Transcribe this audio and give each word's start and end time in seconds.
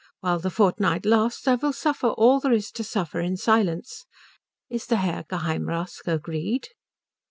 While 0.21 0.39
the 0.39 0.49
fortnight 0.49 1.05
lasts 1.05 1.47
I 1.47 1.53
will 1.53 1.73
suffer 1.73 2.07
all 2.07 2.39
there 2.39 2.51
is 2.53 2.71
to 2.71 2.83
suffer 2.83 3.19
in 3.19 3.37
silence. 3.37 4.07
Is 4.67 4.87
the 4.87 4.95
Herr 4.95 5.25
Geheimrath 5.29 6.07
agreed?" 6.07 6.69